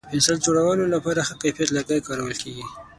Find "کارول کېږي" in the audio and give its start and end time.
2.07-2.65